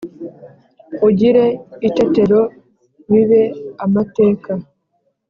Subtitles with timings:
[1.07, 1.45] ugire
[1.87, 2.39] itetero
[3.11, 3.41] bibe
[3.85, 4.51] amateka